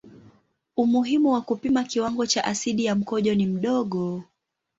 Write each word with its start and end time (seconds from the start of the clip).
Umuhimu 0.77 1.29
wa 1.31 1.41
kupima 1.41 1.83
kiwango 1.83 2.25
cha 2.25 2.43
asidi 2.45 2.85
ya 2.85 2.95
mkojo 2.95 3.35
ni 3.35 3.45
mdogo. 3.45 4.23